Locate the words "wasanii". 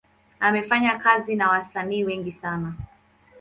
1.49-2.03